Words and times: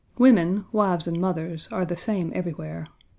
Women, 0.17 0.65
wives 0.71 1.05
and 1.05 1.21
mothers, 1.21 1.67
are 1.71 1.85
the 1.85 1.95
same 1.95 2.31
everywhere. 2.33 2.87